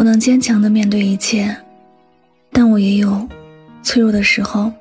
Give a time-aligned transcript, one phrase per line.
[0.00, 1.54] 我能坚强的面对一切，
[2.52, 3.28] 但我也有
[3.82, 4.72] 脆弱的时候。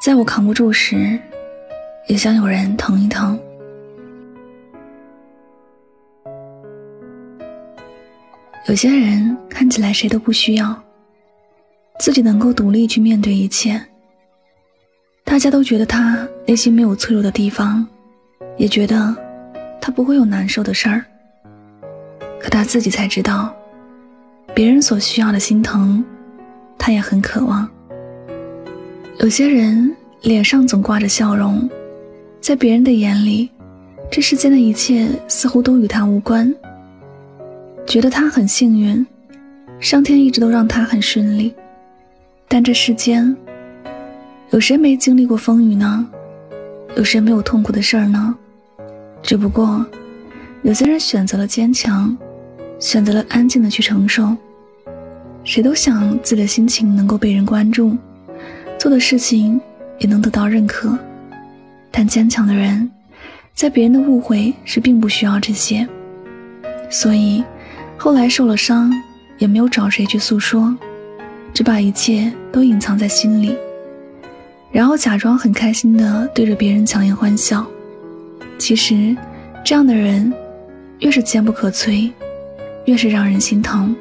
[0.00, 1.18] 在我扛不住时，
[2.06, 3.38] 也想有人疼一疼。
[8.68, 10.82] 有些人看起来谁都不需要，
[11.98, 13.78] 自己能够独立去面对一切。
[15.24, 17.86] 大家都觉得他内心没有脆弱的地方，
[18.56, 19.14] 也觉得
[19.78, 21.04] 他不会有难受的事儿。
[22.40, 23.54] 可他自己才知道。
[24.54, 26.02] 别人所需要的心疼，
[26.78, 27.68] 他也很渴望。
[29.18, 31.68] 有些人脸上总挂着笑容，
[32.40, 33.50] 在别人的眼里，
[34.08, 36.54] 这世间的一切似乎都与他无关。
[37.84, 39.04] 觉得他很幸运，
[39.80, 41.52] 上天一直都让他很顺利。
[42.46, 43.36] 但这世间，
[44.50, 46.08] 有谁没经历过风雨呢？
[46.96, 48.32] 有谁没有痛苦的事儿呢？
[49.20, 49.84] 只不过，
[50.62, 52.16] 有些人选择了坚强。
[52.80, 54.36] 选择了安静的去承受。
[55.44, 57.96] 谁都想自己的心情能够被人关注，
[58.78, 59.60] 做的事情
[59.98, 60.98] 也能得到认可。
[61.90, 62.90] 但坚强的人，
[63.52, 65.86] 在别人的误会是并不需要这些。
[66.90, 67.44] 所以，
[67.96, 68.90] 后来受了伤，
[69.38, 70.74] 也没有找谁去诉说，
[71.52, 73.54] 只把一切都隐藏在心里，
[74.72, 77.64] 然后假装很开心的对着别人强颜欢笑。
[78.58, 79.14] 其实，
[79.62, 80.32] 这样的人，
[81.00, 82.10] 越是坚不可摧。
[82.86, 83.96] 越是让人心疼。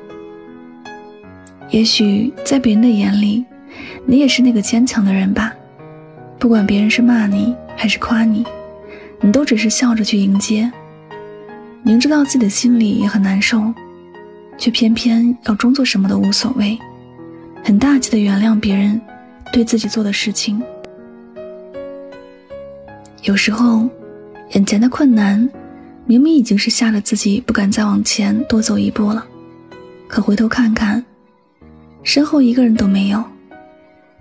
[1.74, 3.44] 也许在别人的眼里，
[4.06, 5.52] 你也是那个坚强的人吧。
[6.38, 8.46] 不管别人是骂你还是夸你，
[9.20, 10.72] 你都只是笑着去迎接。
[11.82, 13.74] 明知道自己的心里也很难受，
[14.56, 16.78] 却偏偏要装作什么都无所谓，
[17.64, 19.02] 很大气的原谅别人
[19.52, 20.62] 对自己做的事情。
[23.24, 23.90] 有时候，
[24.52, 25.50] 眼前的困难。
[26.06, 29.26] 明明已经是吓得自己不敢再往前多走一步了，
[30.06, 31.02] 可回头看看，
[32.04, 33.24] 身后一个人都没有，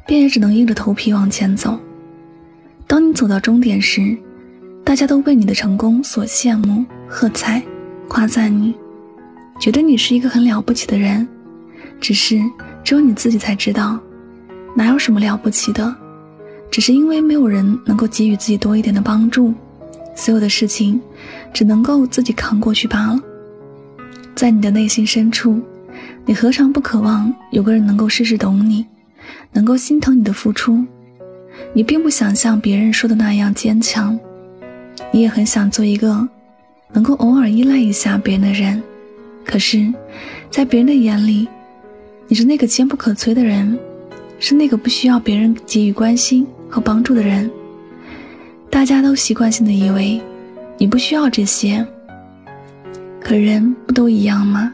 [0.07, 1.79] 便也只能硬着头皮往前走。
[2.87, 4.17] 当你走到终点时，
[4.85, 7.63] 大家都为你的成功所羡慕、喝彩、
[8.09, 8.75] 夸赞你，
[9.59, 11.27] 觉得你是一个很了不起的人。
[12.01, 12.41] 只是
[12.83, 13.99] 只有你自己才知道，
[14.75, 15.95] 哪有什么了不起的，
[16.71, 19.55] 只是因为没有人能够给予自己多一点的帮助。
[20.15, 21.01] 所有的事情，
[21.53, 23.21] 只能够自己扛过去罢了。
[24.35, 25.61] 在你的内心深处，
[26.25, 28.87] 你何尝不渴望有个人能够事事懂你，
[29.53, 30.85] 能够心疼你的付出？
[31.75, 34.19] 你并不想像别人说的那样坚强，
[35.11, 36.29] 你也很想做一个
[36.93, 38.81] 能够偶尔依赖一下别人的人。
[39.45, 39.93] 可是，
[40.49, 41.49] 在别人的眼里，
[42.29, 43.77] 你是那个坚不可摧的人，
[44.39, 47.51] 是那个不需要别人给予关心和帮助的人。
[48.71, 50.23] 大家都习惯性的以为
[50.79, 51.85] 你不需要这些，
[53.21, 54.73] 可人不都一样吗？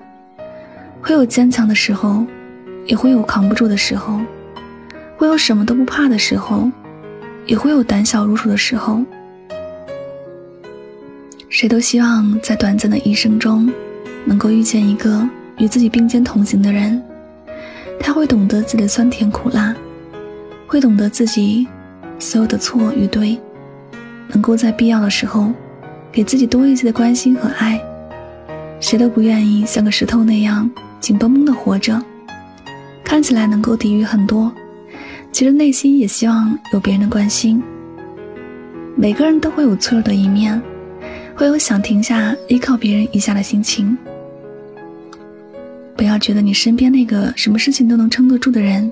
[1.09, 2.23] 会有坚强的时候，
[2.85, 4.21] 也会有扛不住的时候；
[5.17, 6.71] 会有什么都不怕的时候，
[7.47, 9.03] 也会有胆小如鼠的时候。
[11.49, 13.73] 谁都希望在短暂的一生中，
[14.27, 15.27] 能够遇见一个
[15.57, 17.03] 与自己并肩同行的人，
[17.99, 19.75] 他会懂得自己的酸甜苦辣，
[20.67, 21.67] 会懂得自己
[22.19, 23.39] 所有的错与对。
[24.29, 25.51] 能够在必要的时候，
[26.13, 27.81] 给自己多一些的关心和爱。
[28.79, 30.71] 谁都不愿意像个石头那样
[31.01, 32.03] 紧绷绷的活着，
[33.05, 34.53] 看起来能够抵御很多，
[35.33, 37.63] 其实内心也希望有别人的关心。
[38.97, 40.61] 每个人都会有脆弱的一面，
[41.35, 43.97] 会有想停下依靠别人一下的心情。
[45.97, 48.91] 不要觉得你身边那个什么事情都能撑得住的人，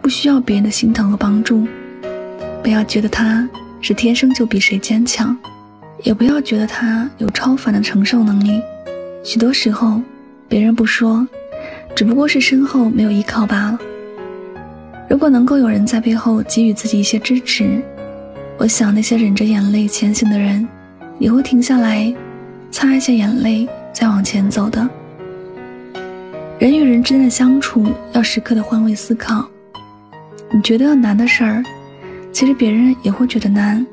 [0.00, 1.66] 不需要别人的心疼和帮助。
[2.62, 3.48] 不要觉得他。
[3.82, 5.36] 是天生就比谁坚强，
[6.02, 8.60] 也不要觉得他有超凡的承受能力。
[9.22, 10.00] 许多时候，
[10.48, 11.26] 别人不说，
[11.94, 13.78] 只不过是身后没有依靠罢了。
[15.08, 17.82] 如果能够有人在背后给予自己一些支持，
[18.58, 20.66] 我想那些忍着眼泪前行的人，
[21.18, 22.12] 也会停下来，
[22.70, 24.88] 擦一下眼泪，再往前走的。
[26.58, 29.46] 人与人之间的相处，要时刻的换位思考。
[30.52, 31.62] 你觉得难的事儿。
[32.32, 33.86] 其实别人也会觉得难，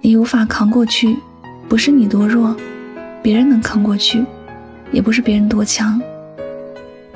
[0.00, 1.14] 你无法扛过去，
[1.68, 2.56] 不是你多弱，
[3.22, 4.24] 别人能扛过去，
[4.92, 6.00] 也不是别人多强。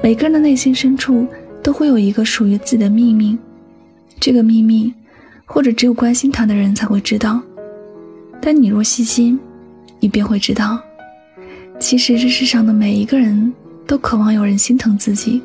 [0.02, 1.26] 每个人的内心深处
[1.62, 3.38] 都会有一个属于自己的秘密，
[4.20, 4.92] 这个秘密，
[5.44, 7.40] 或者只有关心他的人才会知道。
[8.40, 9.38] 但你若细心，
[10.00, 10.78] 你便会知道，
[11.78, 13.52] 其实这世上的每一个人
[13.86, 15.42] 都渴望有人心疼自己，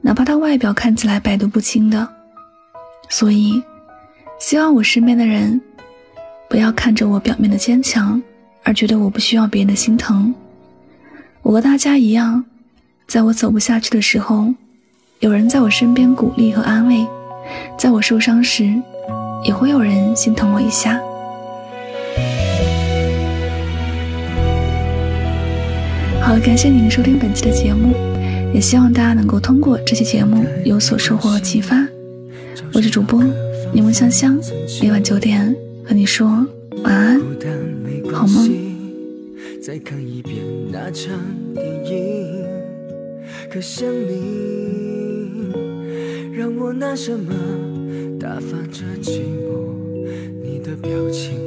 [0.00, 2.08] 哪怕他外表看起来百毒不侵的。
[3.08, 3.62] 所以。
[4.38, 5.60] 希望我身边的人，
[6.50, 8.20] 不要看着我表面的坚强，
[8.64, 10.34] 而觉得我不需要别人的心疼。
[11.42, 12.44] 我和大家一样，
[13.08, 14.54] 在我走不下去的时候，
[15.18, 17.04] 有人在我身边鼓励和安慰；
[17.76, 18.72] 在我受伤时，
[19.44, 21.00] 也会有人心疼我一下。
[26.20, 27.92] 好了，感谢您收听本期的节目，
[28.54, 31.76] 也希望大家能够通过这期节目有所收获和启发。
[32.72, 33.20] 我是主播
[33.72, 34.38] 柠檬香香，
[34.80, 35.52] 每晚九点
[35.84, 36.46] 和你说
[36.84, 37.20] 晚安，
[38.14, 38.71] 好梦。
[39.62, 41.16] 再看一遍那场
[41.54, 42.44] 电影，
[43.48, 45.52] 可想你
[46.34, 47.32] 让我拿什么
[48.18, 50.04] 打发这寂寞？
[50.42, 51.38] 你的表情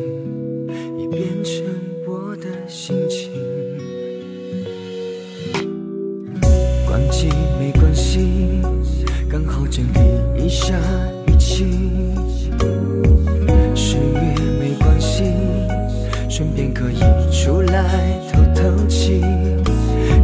[17.45, 19.21] 出来透透气。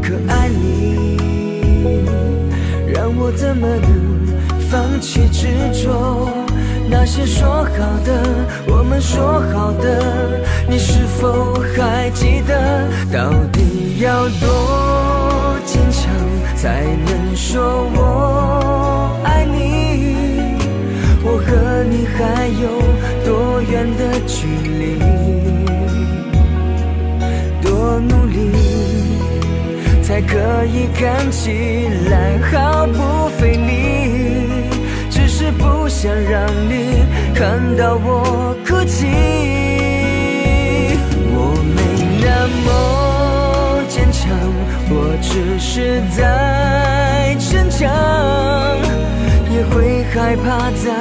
[0.01, 1.19] 可爱你，
[2.91, 4.25] 让我怎么能
[4.71, 6.27] 放弃执着？
[6.89, 7.67] 那些说好
[8.03, 8.23] 的，
[8.67, 12.89] 我们说好的，你是否还记得？
[13.13, 16.11] 到底要多坚强？
[16.55, 18.00] 才能说我
[30.41, 34.49] 可以看起来毫不费力？
[35.07, 37.05] 只是不想让你
[37.35, 39.05] 看到我哭泣。
[41.33, 41.79] 我没
[42.25, 42.67] 那么
[43.87, 44.27] 坚强，
[44.89, 47.87] 我只是在逞强。
[49.53, 50.91] 也会害怕在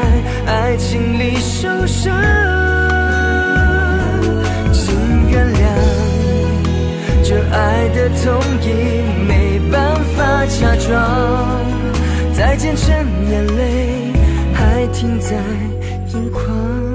[0.53, 2.13] 爱情里受伤，
[4.71, 4.93] 请
[5.31, 5.59] 原谅，
[7.53, 8.67] 爱的痛已
[9.27, 10.91] 没办法假装，
[12.33, 12.89] 再见成
[13.31, 14.13] 眼泪，
[14.55, 15.37] 还停在
[16.13, 16.90] 眼眶。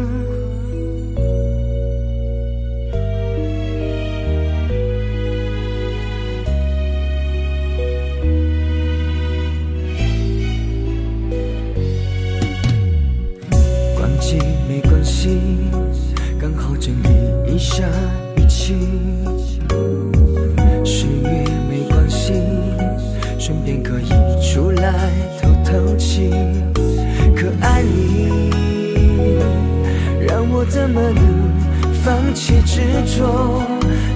[32.45, 32.79] 放弃执
[33.17, 33.63] 着？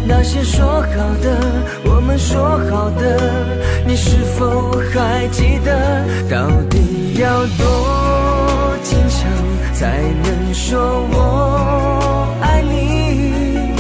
[0.06, 0.86] 那些说好
[1.20, 1.42] 的，
[1.86, 6.06] 我们说好的，你是否还记得？
[6.30, 9.28] 到底要多坚强
[9.74, 10.80] 才能说
[11.12, 13.74] 我爱你？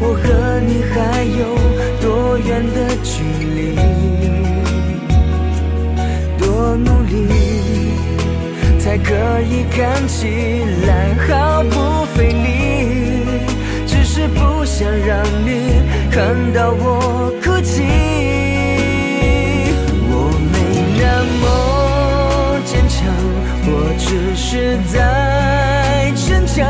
[0.00, 1.56] 我和你还有
[2.02, 3.24] 多远的距
[3.56, 3.74] 离？
[6.38, 7.14] 多努力
[8.78, 9.14] 才可
[9.48, 12.47] 以看起来毫不费力？
[14.78, 17.82] 想让你看到我哭泣。
[20.08, 20.56] 我没
[21.00, 21.02] 那
[21.42, 21.44] 么
[22.64, 23.02] 坚强，
[23.66, 24.94] 我只是在
[26.14, 26.62] 逞强，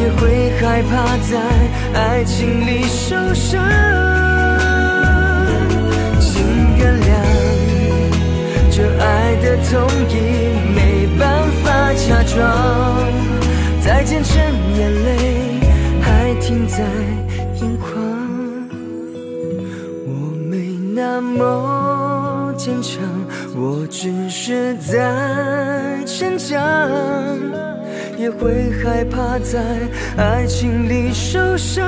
[0.00, 0.90] 也会害怕
[1.28, 1.36] 在
[1.92, 3.62] 爱情里受伤。
[6.18, 6.32] 请
[6.78, 7.08] 原谅，
[8.70, 10.16] 这爱的痛已
[10.74, 12.40] 没办法假装，
[13.84, 14.32] 再见成
[14.78, 15.27] 眼泪。
[16.48, 16.78] 停在
[17.60, 17.92] 眼眶，
[20.06, 20.10] 我
[20.48, 23.02] 没那么坚强，
[23.54, 26.58] 我只是在逞强，
[28.16, 29.62] 也会害怕在
[30.16, 31.86] 爱情里受伤。